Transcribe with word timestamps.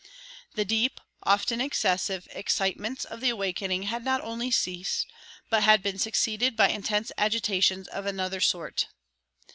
The 0.55 0.65
deep, 0.65 0.99
often 1.21 1.61
excessive, 1.61 2.27
excitements 2.31 3.05
of 3.05 3.21
the 3.21 3.29
Awakening 3.29 3.83
had 3.83 4.03
not 4.03 4.19
only 4.21 4.49
ceased, 4.49 5.05
but 5.51 5.61
had 5.61 5.83
been 5.83 5.99
succeeded 5.99 6.55
by 6.57 6.69
intense 6.69 7.11
agitations 7.19 7.87
of 7.87 8.07
another 8.07 8.41
sort. 8.41 8.87